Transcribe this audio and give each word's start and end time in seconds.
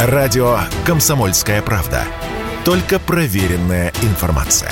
Радио 0.00 0.60
«Комсомольская 0.86 1.60
правда». 1.60 2.04
Только 2.64 3.00
проверенная 3.00 3.92
информация. 4.02 4.70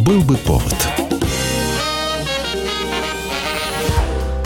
Был 0.00 0.22
бы 0.22 0.36
повод. 0.38 0.74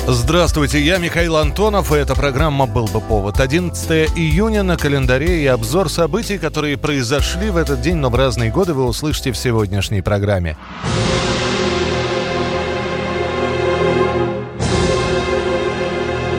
Здравствуйте, 0.07 0.83
я 0.83 0.99
Михаил 0.99 1.39
Антонов, 1.39 1.91
и 1.91 1.97
эта 1.97 2.15
программа 2.15 2.67
«Был 2.67 2.85
бы 2.89 3.01
повод». 3.01 3.41
11 3.41 4.11
июня 4.19 4.63
на 4.63 4.77
календаре 4.77 5.45
и 5.45 5.47
обзор 5.47 5.89
событий, 5.89 6.37
которые 6.37 6.77
произошли 6.77 7.49
в 7.49 7.57
этот 7.57 7.81
день, 7.81 7.97
но 7.97 8.11
в 8.11 8.15
разные 8.17 8.51
годы, 8.51 8.75
вы 8.75 8.85
услышите 8.85 9.33
в 9.33 9.39
сегодняшней 9.39 10.03
программе. 10.03 10.59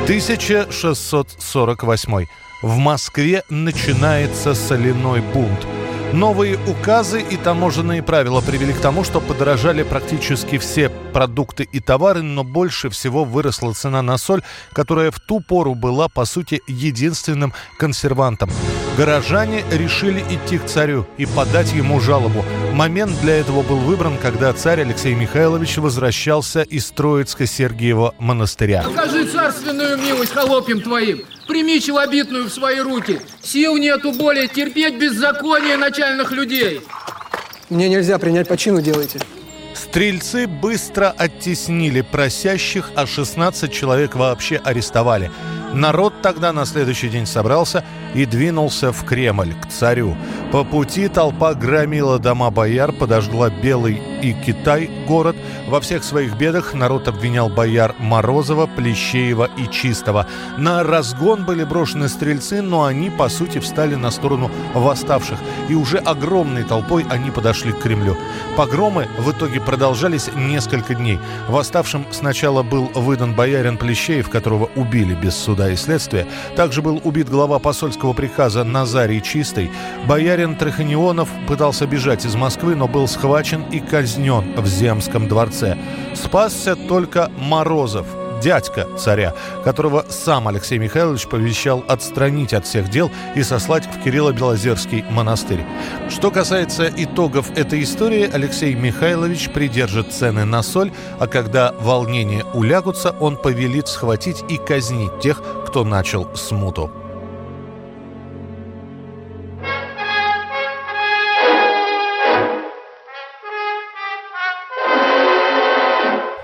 1648. 0.07 2.27
В 2.61 2.77
Москве 2.77 3.43
начинается 3.49 4.53
соляной 4.53 5.19
бунт. 5.19 5.67
Новые 6.13 6.57
указы 6.67 7.21
и 7.21 7.35
таможенные 7.35 8.01
правила 8.01 8.39
привели 8.41 8.71
к 8.73 8.79
тому, 8.79 9.03
что 9.03 9.19
подорожали 9.19 9.83
практически 9.83 10.57
все 10.57 10.89
продукты 10.89 11.67
и 11.69 11.79
товары, 11.79 12.21
но 12.21 12.43
больше 12.43 12.89
всего 12.89 13.25
выросла 13.25 13.73
цена 13.73 14.01
на 14.01 14.17
соль, 14.17 14.41
которая 14.71 15.11
в 15.11 15.19
ту 15.19 15.41
пору 15.41 15.75
была, 15.75 16.07
по 16.07 16.25
сути, 16.25 16.61
единственным 16.67 17.53
консервантом. 17.77 18.49
Горожане 18.97 19.63
решили 19.69 20.21
идти 20.21 20.57
к 20.57 20.65
царю 20.65 21.05
и 21.17 21.25
подать 21.25 21.73
ему 21.73 21.99
жалобу. 21.99 22.43
Момент 22.73 23.19
для 23.21 23.35
этого 23.35 23.61
был 23.61 23.77
выбран, 23.77 24.17
когда 24.17 24.51
царь 24.53 24.81
Алексей 24.81 25.13
Михайлович 25.13 25.77
возвращался 25.77 26.61
из 26.61 26.91
Троицко-Сергиева 26.91 28.15
монастыря. 28.17 28.83
Покажи 28.83 29.27
царственную 29.27 29.97
милость 29.97 30.33
холопьям 30.33 30.81
твоим. 30.81 31.19
Прими 31.47 31.79
челобитную 31.79 32.45
в 32.45 32.49
свои 32.49 32.79
руки. 32.79 33.21
Сил 33.41 33.77
нету 33.77 34.11
более 34.11 34.47
терпеть 34.47 34.95
беззаконие 34.99 35.77
начальных 35.77 36.31
людей. 36.31 36.81
Мне 37.69 37.89
нельзя 37.89 38.17
принять 38.17 38.47
по 38.47 38.57
чину 38.57 38.81
делайте. 38.81 39.19
Стрельцы 39.73 40.47
быстро 40.47 41.13
оттеснили 41.17 42.01
просящих, 42.01 42.91
а 42.95 43.05
16 43.05 43.71
человек 43.71 44.15
вообще 44.15 44.57
арестовали. 44.57 45.31
Народ 45.73 46.13
тогда 46.21 46.51
на 46.51 46.65
следующий 46.65 47.09
день 47.09 47.25
собрался 47.25 47.83
и 48.15 48.25
двинулся 48.25 48.91
в 48.91 49.05
Кремль, 49.05 49.53
к 49.53 49.67
царю. 49.67 50.17
По 50.51 50.63
пути 50.63 51.07
толпа 51.07 51.53
громила 51.53 52.19
дома 52.19 52.49
бояр, 52.49 52.91
подожгла 52.91 53.49
Белый 53.49 54.01
и 54.21 54.33
Китай 54.33 54.89
город. 55.07 55.35
Во 55.67 55.79
всех 55.79 56.03
своих 56.03 56.35
бедах 56.35 56.73
народ 56.73 57.07
обвинял 57.07 57.49
бояр 57.49 57.95
Морозова, 57.99 58.67
Плещеева 58.67 59.49
и 59.57 59.69
Чистого. 59.69 60.27
На 60.57 60.83
разгон 60.83 61.45
были 61.45 61.63
брошены 61.63 62.09
стрельцы, 62.09 62.61
но 62.61 62.83
они, 62.83 63.09
по 63.09 63.29
сути, 63.29 63.59
встали 63.59 63.95
на 63.95 64.11
сторону 64.11 64.49
восставших. 64.73 65.37
И 65.69 65.75
уже 65.75 65.97
огромной 65.97 66.63
толпой 66.63 67.05
они 67.09 67.31
подошли 67.31 67.71
к 67.71 67.79
Кремлю. 67.79 68.17
Погромы 68.55 69.07
в 69.19 69.31
итоге 69.31 69.61
продолжались 69.61 70.29
несколько 70.35 70.95
дней. 70.95 71.19
Восставшим 71.47 72.05
сначала 72.11 72.63
был 72.63 72.91
выдан 72.95 73.35
боярин 73.35 73.77
Плещеев, 73.77 74.29
которого 74.29 74.69
убили 74.75 75.13
без 75.13 75.35
суда 75.35 75.69
и 75.69 75.75
следствия. 75.75 76.27
Также 76.55 76.81
был 76.81 76.99
убит 77.03 77.29
глава 77.29 77.59
посольского 77.59 78.13
приказа 78.13 78.63
Назарий 78.63 79.21
Чистый. 79.21 79.71
Боярин 80.07 80.55
Траханионов 80.55 81.29
пытался 81.47 81.85
бежать 81.85 82.25
из 82.25 82.35
Москвы, 82.35 82.75
но 82.75 82.87
был 82.87 83.07
схвачен 83.07 83.63
и 83.71 83.79
казнен 83.79 84.06
в 84.15 84.65
Земском 84.67 85.27
дворце. 85.27 85.77
Спасся 86.15 86.75
только 86.75 87.29
Морозов, 87.37 88.05
дядька 88.41 88.87
царя, 88.97 89.33
которого 89.63 90.05
сам 90.09 90.47
Алексей 90.47 90.77
Михайлович 90.77 91.27
повещал 91.27 91.83
отстранить 91.87 92.53
от 92.53 92.65
всех 92.65 92.89
дел 92.89 93.11
и 93.35 93.43
сослать 93.43 93.85
в 93.85 94.03
Кирилло-Белозерский 94.03 95.03
монастырь. 95.11 95.65
Что 96.09 96.31
касается 96.31 96.91
итогов 96.95 97.51
этой 97.57 97.83
истории, 97.83 98.29
Алексей 98.31 98.75
Михайлович 98.75 99.49
придержит 99.49 100.13
цены 100.13 100.45
на 100.45 100.63
соль, 100.63 100.91
а 101.19 101.27
когда 101.27 101.73
волнения 101.79 102.45
улягутся, 102.53 103.15
он 103.19 103.35
повелит 103.37 103.87
схватить 103.87 104.43
и 104.49 104.57
казнить 104.57 105.19
тех, 105.19 105.41
кто 105.65 105.83
начал 105.83 106.29
смуту. 106.35 106.91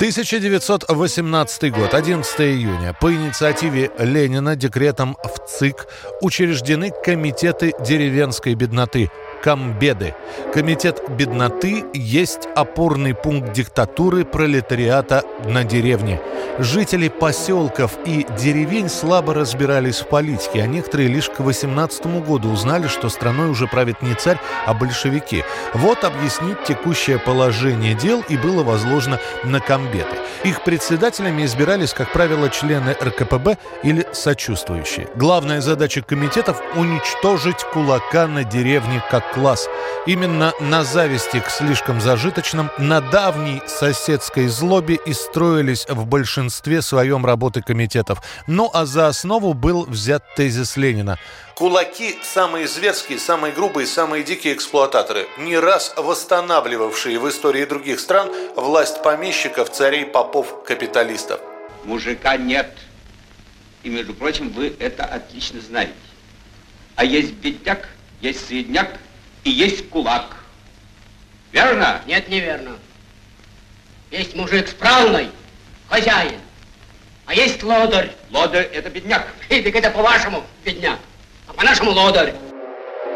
1918 0.04 1.72
год, 1.72 1.94
11 1.94 2.42
июня. 2.42 2.94
По 3.00 3.14
инициативе 3.14 3.90
Ленина 3.98 4.58
декретом 4.58 5.16
в 5.24 5.48
ЦИК 5.48 5.88
учреждены 6.20 6.92
комитеты 7.06 7.72
деревенской 7.80 8.54
бедноты– 8.54 9.10
Комбеды. 9.44 10.16
Комитет 10.54 11.04
бедноты 11.10 11.84
есть 11.94 12.48
опорный 12.56 13.14
пункт 13.14 13.52
диктатуры 13.52 14.24
пролетариата 14.24 15.24
на 15.46 15.66
деревне. 15.66 16.22
Жители 16.60 17.10
поселков 17.10 17.98
и 18.06 18.26
деревень 18.40 18.88
слабо 18.88 19.34
разбирались 19.34 20.00
в 20.00 20.08
политике, 20.08 20.62
а 20.62 20.68
некоторые 20.68 21.10
лишь 21.10 21.30
к 21.30 21.42
18 21.42 22.06
году 22.26 22.52
узнали, 22.52 22.88
что 22.88 23.10
страной 23.10 23.50
уже 23.50 23.68
правит 23.68 24.02
не 24.02 24.14
царь, 24.14 24.40
а 24.66 24.74
большевики. 24.74 25.44
Вот 25.74 26.06
объяснить 26.06 26.64
текущее 26.64 27.20
положение 27.20 27.96
дел 27.96 28.24
и 28.30 28.38
было 28.38 28.64
возложено 28.64 29.20
на 29.44 29.60
комбеты. 29.60 30.16
Их 30.46 30.64
председателями 30.64 31.44
избирались, 31.44 31.94
как 31.94 32.14
правило, 32.14 32.50
члены 32.50 32.96
РКПБ 33.02 33.58
или 33.84 34.06
сочувствующие. 34.14 35.08
Главная 35.16 35.60
задача 35.60 36.02
комитетов– 36.02 36.62
уничтожить 36.76 37.64
кулака 37.74 38.28
на 38.28 38.44
деревне 38.44 39.04
как 39.10 39.33
класс. 39.34 39.68
Именно 40.06 40.54
на 40.60 40.84
зависти 40.84 41.40
к 41.40 41.50
слишком 41.50 42.02
зажиточным, 42.02 42.70
на 42.78 43.02
давней 43.02 43.62
соседской 43.68 44.48
злобе 44.48 45.00
и 45.06 45.14
строились 45.14 45.86
в 45.88 46.06
большинстве 46.06 46.82
своем 46.82 47.26
работы 47.26 47.62
комитетов. 47.62 48.22
Ну 48.48 48.70
а 48.74 48.86
за 48.86 49.08
основу 49.08 49.54
был 49.54 49.86
взят 49.86 50.24
тезис 50.36 50.78
Ленина. 50.78 51.18
Кулаки– 51.56 52.18
самые 52.24 52.68
зверские, 52.68 53.20
самые 53.20 53.54
грубые, 53.54 53.86
самые 53.86 54.24
дикие 54.24 54.56
эксплуататоры, 54.56 55.28
не 55.38 55.58
раз 55.58 55.94
восстанавливавшие 55.96 57.20
в 57.20 57.30
истории 57.30 57.66
других 57.66 58.00
стран 58.00 58.30
власть 58.56 59.04
помещиков, 59.04 59.70
царей, 59.70 60.06
попов, 60.06 60.64
капиталистов. 60.64 61.40
Мужика 61.86 62.38
нет. 62.38 62.76
И, 63.84 63.90
между 63.90 64.14
прочим, 64.14 64.50
вы 64.50 64.76
это 64.80 65.06
отлично 65.06 65.62
знаете. 65.62 65.94
А 66.96 67.06
есть 67.06 67.34
бедняк, 67.34 67.88
есть 68.22 68.48
средняк 68.48 69.00
и 69.44 69.50
есть 69.50 69.90
кулак. 69.90 70.38
Верно? 71.52 72.02
Нет, 72.06 72.28
неверно. 72.30 72.78
Есть 74.12 74.36
мужик 74.36 74.68
справный, 74.68 75.30
хозяин. 75.90 76.40
А 77.26 77.34
есть 77.34 77.64
лодырь. 77.64 78.12
Лодырь– 78.32 78.66
это 78.74 78.90
бедняк. 78.90 79.28
И 79.50 79.62
так 79.62 79.76
это 79.76 79.90
по-вашему 79.92 80.44
бедняк. 80.64 81.00
А 81.48 81.54
по-нашему 81.54 81.92
лодырь. 81.92 82.34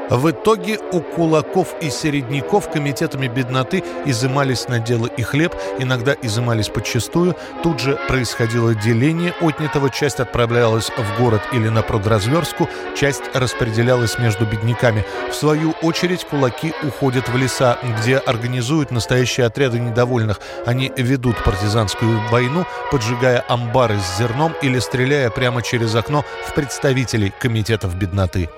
В 0.10 0.32
итоге 0.32 0.80
у 0.94 1.02
кулаков 1.02 1.76
и 1.82 1.90
середняков 1.90 2.72
комитетами 2.72 3.28
бедноты 3.28 3.84
изымались 4.06 4.70
на 4.70 4.80
дело 4.80 5.08
и 5.08 5.22
хлеб, 5.22 5.54
иногда 5.80 6.16
изымались 6.22 6.70
подчистую. 6.70 7.36
Тут 7.62 7.82
же 7.82 8.00
происходило 8.08 8.74
деление 8.74 9.34
отнятого, 9.42 9.90
часть 9.90 10.22
отправлялась 10.22 10.90
в 10.98 11.22
город 11.22 11.42
или 11.52 11.68
на 11.68 11.82
продразверстку, 11.82 12.70
часть 12.96 13.24
распределялась 13.34 14.18
между 14.18 14.46
бедняками. 14.46 15.06
В 15.30 15.34
свою 15.34 15.72
очередь 15.82 16.24
кулаки 16.24 16.74
уходят 16.84 17.28
в 17.28 17.36
леса, 17.36 17.78
где 18.00 18.18
организуют 18.18 18.92
настоящие 18.92 19.46
отряды 19.46 19.78
недовольных. 19.80 20.40
Они 20.66 20.92
ведут 20.96 21.44
партизанскую 21.44 22.22
войну, 22.30 22.66
поджигая 22.92 23.44
амбары 23.50 24.00
с 24.00 24.18
зерном 24.18 24.54
или 24.62 24.80
стреляя 24.80 25.30
прямо 25.30 25.62
через 25.62 25.96
окно 25.96 26.24
в 26.46 26.54
представителей 26.54 27.34
комитетов 27.42 27.96
бедноты. 27.96 28.50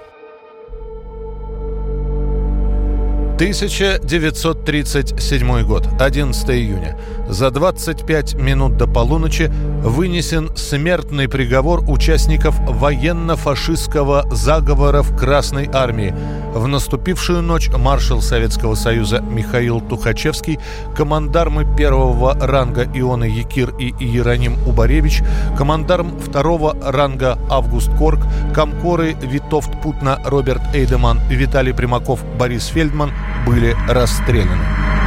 1937 3.40 5.64
год, 5.64 5.88
11 5.98 6.50
июня. 6.50 6.98
За 7.30 7.52
25 7.52 8.36
минут 8.36 8.76
до 8.76 8.86
полуночи 8.86 9.50
вынесен 9.84 10.56
смертный 10.56 11.28
приговор 11.28 11.84
участников 11.90 12.60
военно-фашистского 12.60 14.26
заговора 14.31 15.02
в 15.02 15.16
Красной 15.18 15.70
армии. 15.72 16.14
В 16.54 16.68
наступившую 16.68 17.42
ночь 17.42 17.70
маршал 17.70 18.22
Советского 18.22 18.76
Союза 18.76 19.22
Михаил 19.22 19.81
Тухачевский, 19.81 20.60
командармы 20.96 21.66
первого 21.78 22.34
ранга 22.40 22.84
Иона 22.94 23.26
Якир 23.26 23.74
и 23.78 23.94
Иероним 24.00 24.56
Убаревич, 24.68 25.22
командарм 25.58 26.20
второго 26.20 26.76
ранга 26.81 27.38
Август 27.50 27.90
Корк, 27.98 28.20
комкоры 28.54 29.16
Витовт 29.22 29.81
Путна 29.81 30.20
Роберт 30.26 30.62
Эйдеман, 30.74 31.20
Виталий 31.30 31.74
Примаков, 31.74 32.24
Борис 32.38 32.68
Фельдман– 32.68 33.12
были 33.46 33.76
расстреляны. 33.88 34.99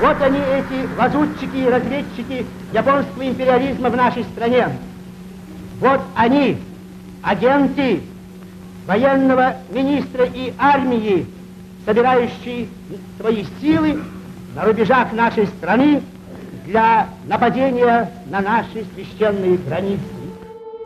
Вот 0.00 0.22
они, 0.22 0.38
эти 0.38 0.88
лазутчики 0.96 1.56
и 1.56 1.68
разведчики 1.68 2.46
японского 2.72 3.26
империализма 3.26 3.90
в 3.90 3.96
нашей 3.96 4.22
стране. 4.24 4.68
Вот 5.80 6.00
они, 6.14 6.58
агенты 7.22 8.00
военного 8.86 9.56
министра 9.70 10.24
и 10.24 10.52
армии, 10.58 11.26
собирающие 11.84 12.68
свои 13.18 13.44
силы 13.60 14.00
на 14.54 14.64
рубежах 14.64 15.12
нашей 15.12 15.46
страны 15.46 16.00
для 16.64 17.08
нападения 17.26 18.10
на 18.26 18.40
наши 18.40 18.84
священные 18.94 19.56
границы. 19.56 20.17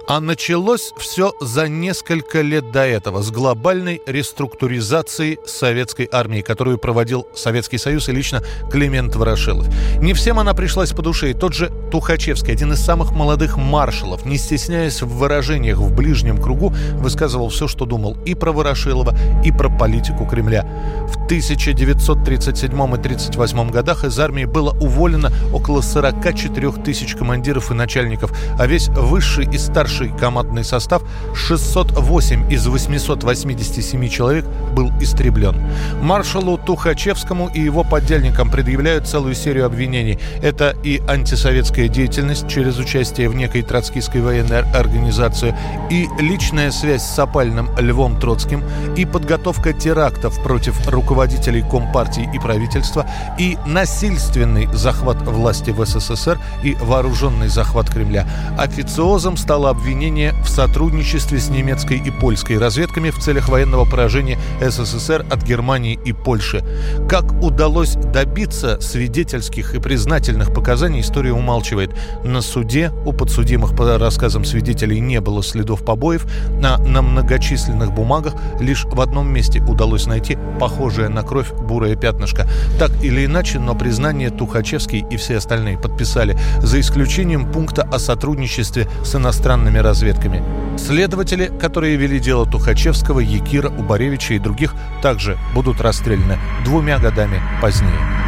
А 0.08 0.20
началось 0.20 0.92
все 0.96 1.32
за 1.40 1.68
несколько 1.68 2.40
лет 2.40 2.72
до 2.72 2.84
этого 2.84 3.22
с 3.22 3.30
глобальной 3.30 4.02
реструктуризации 4.04 5.38
советской 5.46 6.08
армии, 6.10 6.40
которую 6.40 6.78
проводил 6.78 7.28
Советский 7.34 7.78
Союз 7.78 8.08
и 8.08 8.12
лично 8.12 8.42
Климент 8.70 9.14
Ворошилов. 9.14 9.68
Не 9.98 10.12
всем 10.12 10.40
она 10.40 10.54
пришлась 10.54 10.90
по 10.90 11.02
душе, 11.02 11.30
и 11.30 11.34
тот 11.34 11.54
же 11.54 11.70
Тухачевский, 11.92 12.52
один 12.52 12.72
из 12.72 12.80
самых 12.80 13.12
молодых 13.12 13.56
маршалов, 13.56 14.24
не 14.24 14.38
стесняясь 14.38 15.02
в 15.02 15.08
выражениях 15.08 15.78
в 15.78 15.94
ближнем 15.94 16.42
кругу, 16.42 16.74
высказывал 16.94 17.48
все, 17.50 17.68
что 17.68 17.84
думал 17.84 18.16
и 18.24 18.34
про 18.34 18.50
Ворошилова, 18.50 19.16
и 19.44 19.52
про 19.52 19.68
политику 19.68 20.26
Кремля. 20.26 20.62
В 21.06 21.24
1937 21.26 22.70
и 22.70 22.74
1938 22.74 23.70
годах 23.70 24.04
из 24.04 24.18
армии 24.18 24.46
было 24.46 24.72
уволено 24.80 25.30
около 25.52 25.80
44 25.80 26.72
тысяч 26.84 27.14
командиров 27.14 27.70
и 27.70 27.74
начальников, 27.74 28.32
а 28.58 28.66
весь 28.66 28.88
высший 28.88 29.46
и 29.46 29.58
старший 29.58 29.91
старший 29.92 30.12
командный 30.18 30.64
состав 30.64 31.02
608 31.34 32.50
из 32.50 32.66
887 32.66 34.08
человек 34.08 34.46
был 34.74 34.90
истреблен. 35.00 35.54
Маршалу 36.00 36.56
Тухачевскому 36.56 37.50
и 37.54 37.60
его 37.60 37.84
подельникам 37.84 38.50
предъявляют 38.50 39.06
целую 39.06 39.34
серию 39.34 39.66
обвинений. 39.66 40.18
Это 40.42 40.74
и 40.82 41.02
антисоветская 41.06 41.88
деятельность 41.88 42.48
через 42.48 42.78
участие 42.78 43.28
в 43.28 43.34
некой 43.34 43.62
троцкистской 43.62 44.22
военной 44.22 44.62
организации, 44.72 45.54
и 45.90 46.08
личная 46.18 46.70
связь 46.70 47.02
с 47.02 47.18
опальным 47.18 47.68
Львом 47.78 48.18
Троцким, 48.18 48.64
и 48.96 49.04
подготовка 49.04 49.74
терактов 49.74 50.42
против 50.42 50.88
руководителей 50.88 51.62
Компартии 51.70 52.28
и 52.34 52.38
правительства, 52.38 53.06
и 53.38 53.58
насильственный 53.66 54.68
захват 54.72 55.20
власти 55.22 55.70
в 55.70 55.84
СССР 55.84 56.38
и 56.62 56.74
вооруженный 56.80 57.48
захват 57.48 57.90
Кремля. 57.90 58.26
Официозом 58.58 59.36
стало 59.36 59.68
обвинение 59.68 59.81
обвинение 59.82 60.32
в 60.44 60.48
сотрудничестве 60.48 61.40
с 61.40 61.48
немецкой 61.48 61.98
и 61.98 62.12
польской 62.12 62.56
разведками 62.56 63.10
в 63.10 63.18
целях 63.18 63.48
военного 63.48 63.84
поражения 63.84 64.38
СССР 64.60 65.26
от 65.28 65.42
Германии 65.42 65.98
и 66.04 66.12
Польши. 66.12 66.62
Как 67.08 67.32
удалось 67.42 67.94
добиться 67.94 68.80
свидетельских 68.80 69.74
и 69.74 69.80
признательных 69.80 70.54
показаний, 70.54 71.00
история 71.00 71.32
умалчивает. 71.32 71.90
На 72.22 72.42
суде 72.42 72.92
у 73.04 73.12
подсудимых 73.12 73.74
по 73.74 73.98
рассказам 73.98 74.44
свидетелей 74.44 75.00
не 75.00 75.20
было 75.20 75.42
следов 75.42 75.84
побоев, 75.84 76.26
а 76.62 76.78
на 76.78 77.02
многочисленных 77.02 77.92
бумагах 77.92 78.34
лишь 78.60 78.84
в 78.84 79.00
одном 79.00 79.32
месте 79.32 79.60
удалось 79.60 80.06
найти 80.06 80.38
похожее 80.60 81.08
на 81.08 81.24
кровь 81.24 81.50
бурое 81.50 81.96
пятнышко. 81.96 82.46
Так 82.78 82.92
или 83.02 83.24
иначе, 83.24 83.58
но 83.58 83.74
признание 83.74 84.30
Тухачевский 84.30 85.04
и 85.10 85.16
все 85.16 85.38
остальные 85.38 85.76
подписали, 85.76 86.38
за 86.60 86.78
исключением 86.78 87.50
пункта 87.50 87.82
о 87.82 87.98
сотрудничестве 87.98 88.86
с 89.02 89.16
иностранными 89.16 89.71
военными 89.72 89.78
разведками. 89.78 90.42
Следователи, 90.78 91.50
которые 91.60 91.96
вели 91.96 92.20
дело 92.20 92.46
Тухачевского, 92.46 93.20
Якира, 93.20 93.68
Убаревича 93.68 94.34
и 94.34 94.38
других, 94.38 94.74
также 95.02 95.38
будут 95.54 95.80
расстреляны 95.80 96.38
двумя 96.64 96.98
годами 96.98 97.40
позднее. 97.60 98.21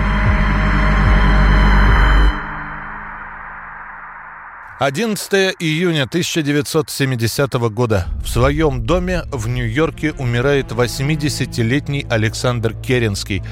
Одиннадцатое 4.84 5.54
июня 5.60 6.02
1970 6.02 7.54
года. 7.72 8.06
В 8.22 8.28
своем 8.28 8.84
доме 8.84 9.22
в 9.32 9.48
Нью-Йорке 9.48 10.12
умирает 10.12 10.72
80-летний 10.72 12.04
Александр 12.10 12.74
Керенский, 12.74 13.42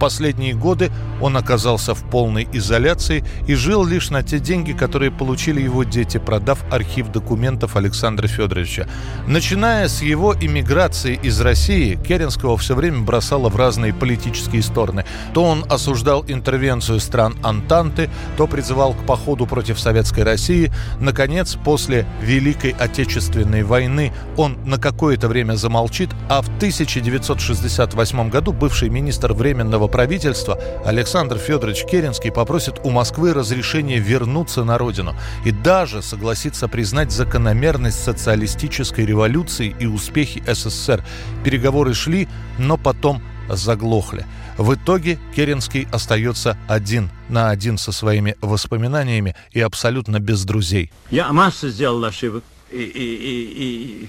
последние 0.00 0.54
годы 0.54 0.90
он 1.20 1.36
оказался 1.36 1.94
в 1.94 2.02
полной 2.10 2.48
изоляции 2.52 3.22
и 3.46 3.54
жил 3.54 3.84
лишь 3.84 4.10
на 4.10 4.24
те 4.24 4.40
деньги, 4.40 4.72
которые 4.72 5.12
получили 5.12 5.60
его 5.60 5.84
дети, 5.84 6.18
продав 6.18 6.64
архив 6.72 7.12
документов 7.12 7.76
Александра 7.76 8.26
Федоровича. 8.26 8.88
Начиная 9.28 9.86
с 9.86 10.02
его 10.02 10.34
иммиграции 10.34 11.20
из 11.22 11.40
России, 11.40 11.96
Керенского 11.96 12.56
все 12.56 12.74
время 12.74 13.00
бросало 13.00 13.50
в 13.50 13.56
разные 13.56 13.92
политические 13.92 14.62
стороны. 14.62 15.04
То 15.34 15.44
он 15.44 15.64
осуждал 15.68 16.24
интервенцию 16.26 16.98
стран 16.98 17.36
Антанты, 17.42 18.08
то 18.38 18.46
призывал 18.46 18.94
к 18.94 19.04
походу 19.04 19.46
против 19.46 19.78
Советской 19.78 20.24
России. 20.24 20.72
Наконец, 21.00 21.56
после 21.64 22.06
Великой 22.22 22.70
Отечественной 22.78 23.62
войны 23.62 24.12
он 24.36 24.58
на 24.64 24.78
какое-то 24.78 25.28
время 25.28 25.54
замолчит, 25.54 26.10
а 26.28 26.42
в 26.42 26.48
1968 26.56 28.30
году 28.30 28.52
бывший 28.52 28.88
министр 28.88 29.32
Временного 29.32 29.88
правительства 29.88 30.58
Александр 30.84 31.38
Федорович 31.38 31.84
Керенский 31.84 32.30
попросит 32.30 32.80
у 32.84 32.90
Москвы 32.90 33.32
разрешения 33.32 33.98
вернуться 33.98 34.64
на 34.64 34.78
родину 34.78 35.14
и 35.44 35.50
даже 35.50 36.02
согласится 36.02 36.68
признать 36.68 37.12
закономерность 37.12 38.02
социалистической 38.02 39.06
революции 39.06 39.74
и 39.78 39.86
успехи 39.86 40.42
СССР. 40.46 41.04
Переговоры 41.44 41.94
шли, 41.94 42.28
но 42.58 42.76
потом 42.76 43.22
заглохли. 43.56 44.26
В 44.56 44.74
итоге 44.74 45.18
Керенский 45.34 45.88
остается 45.92 46.56
один 46.68 47.10
на 47.28 47.50
один 47.50 47.78
со 47.78 47.92
своими 47.92 48.36
воспоминаниями 48.40 49.34
и 49.52 49.60
абсолютно 49.60 50.20
без 50.20 50.44
друзей. 50.44 50.92
Я 51.10 51.32
массу 51.32 51.68
сделал 51.68 52.04
ошибок, 52.04 52.44
и, 52.70 52.82
и, 52.82 52.82
и, 52.82 54.04
и 54.04 54.08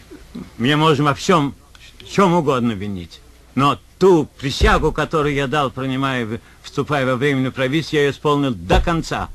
меня 0.57 0.77
можно 0.77 1.05
во 1.05 1.13
всем, 1.13 1.55
чем 2.09 2.33
угодно 2.33 2.73
винить. 2.73 3.21
Но 3.55 3.79
ту 3.99 4.27
присягу, 4.39 4.91
которую 4.91 5.35
я 5.35 5.47
дал, 5.47 5.71
принимая, 5.71 6.39
вступая 6.63 7.05
во 7.05 7.15
временное 7.15 7.51
правительство, 7.51 7.97
я 7.97 8.09
исполнил 8.09 8.53
до 8.53 8.81
конца. 8.81 9.29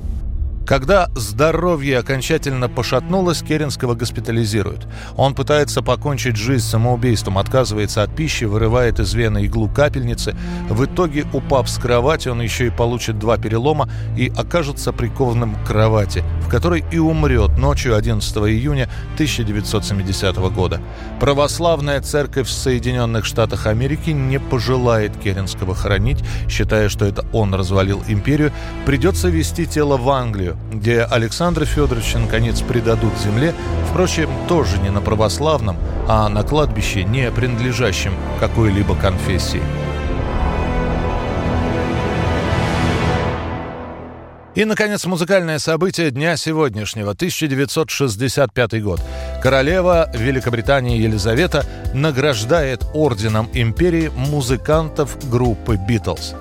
Когда 0.66 1.08
здоровье 1.14 1.98
окончательно 1.98 2.68
пошатнулось, 2.68 3.40
Керенского 3.40 3.94
госпитализируют. 3.94 4.88
Он 5.16 5.32
пытается 5.32 5.80
покончить 5.80 6.34
жизнь 6.34 6.66
самоубийством, 6.66 7.38
отказывается 7.38 8.02
от 8.02 8.16
пищи, 8.16 8.44
вырывает 8.44 8.98
из 8.98 9.14
вены 9.14 9.44
иглу 9.44 9.68
капельницы. 9.68 10.36
В 10.68 10.84
итоге, 10.84 11.24
упав 11.32 11.70
с 11.70 11.78
кровати, 11.78 12.28
он 12.28 12.40
еще 12.40 12.66
и 12.66 12.70
получит 12.70 13.16
два 13.16 13.38
перелома 13.38 13.88
и 14.16 14.32
окажется 14.36 14.92
прикованным 14.92 15.54
к 15.54 15.68
кровати, 15.68 16.24
в 16.40 16.48
которой 16.48 16.84
и 16.90 16.98
умрет 16.98 17.56
ночью 17.58 17.94
11 17.94 18.36
июня 18.38 18.90
1970 19.14 20.36
года. 20.50 20.80
Православная 21.20 22.00
церковь 22.00 22.48
в 22.48 22.52
Соединенных 22.52 23.24
Штатах 23.24 23.68
Америки 23.68 24.10
не 24.10 24.40
пожелает 24.40 25.16
Керенского 25.16 25.76
хоронить, 25.76 26.24
считая, 26.48 26.88
что 26.88 27.04
это 27.04 27.24
он 27.32 27.54
развалил 27.54 28.02
империю. 28.08 28.50
Придется 28.84 29.28
вести 29.28 29.64
тело 29.66 29.96
в 29.96 30.10
Англию, 30.10 30.55
где 30.72 31.02
Александра 31.02 31.64
Федоровича 31.64 32.18
наконец 32.18 32.60
предадут 32.60 33.16
земле, 33.18 33.54
впрочем, 33.90 34.30
тоже 34.48 34.78
не 34.78 34.90
на 34.90 35.00
православном, 35.00 35.76
а 36.08 36.28
на 36.28 36.42
кладбище, 36.42 37.04
не 37.04 37.30
принадлежащем 37.30 38.14
какой-либо 38.40 38.94
конфессии. 38.94 39.62
И, 44.56 44.64
наконец, 44.64 45.04
музыкальное 45.04 45.58
событие 45.58 46.10
дня 46.10 46.34
сегодняшнего, 46.38 47.10
1965 47.10 48.82
год. 48.82 49.02
Королева 49.42 50.10
Великобритании 50.14 50.98
Елизавета 50.98 51.66
награждает 51.92 52.82
орденом 52.94 53.50
империи 53.52 54.10
музыкантов 54.16 55.18
группы 55.30 55.76
«Битлз». 55.76 56.34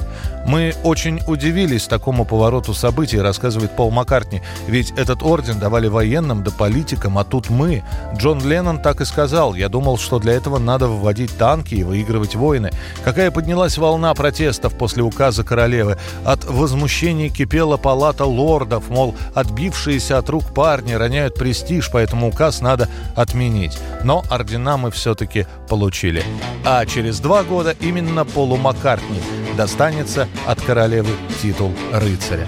Мы 0.45 0.75
очень 0.83 1.21
удивились 1.27 1.87
такому 1.87 2.23
повороту 2.23 2.73
событий, 2.73 3.19
рассказывает 3.19 3.75
Пол 3.75 3.91
Маккартни. 3.91 4.41
Ведь 4.67 4.91
этот 4.91 5.23
орден 5.23 5.59
давали 5.59 5.87
военным 5.87 6.43
да 6.43 6.51
политикам, 6.51 7.17
а 7.17 7.23
тут 7.23 7.49
мы. 7.49 7.83
Джон 8.15 8.45
Леннон 8.45 8.81
так 8.81 9.01
и 9.01 9.05
сказал. 9.05 9.55
Я 9.55 9.69
думал, 9.69 9.97
что 9.97 10.19
для 10.19 10.33
этого 10.33 10.59
надо 10.59 10.87
вводить 10.87 11.35
танки 11.37 11.75
и 11.75 11.83
выигрывать 11.83 12.35
войны. 12.35 12.71
Какая 13.03 13.31
поднялась 13.31 13.77
волна 13.77 14.13
протестов 14.13 14.77
после 14.77 15.03
указа 15.03 15.43
королевы. 15.43 15.97
От 16.23 16.45
возмущения 16.45 17.29
кипела 17.29 17.77
палата 17.77 18.25
лордов, 18.25 18.89
мол, 18.89 19.15
отбившиеся 19.33 20.19
от 20.19 20.29
рук 20.29 20.53
парни 20.53 20.93
роняют 20.93 21.35
престиж, 21.35 21.89
поэтому 21.91 22.27
указ 22.27 22.61
надо 22.61 22.87
отменить. 23.15 23.77
Но 24.03 24.23
ордена 24.29 24.77
мы 24.77 24.91
все-таки 24.91 25.47
получили. 25.67 26.23
А 26.63 26.85
через 26.85 27.19
два 27.19 27.43
года 27.43 27.75
именно 27.79 28.25
Полу 28.25 28.57
Маккартни 28.57 29.19
достанется 29.55 30.27
от 30.45 30.61
королевы 30.61 31.11
титул 31.41 31.73
рыцаря. 31.91 32.47